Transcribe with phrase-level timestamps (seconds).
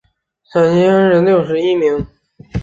[0.51, 2.07] 陕西乡试第六十一名。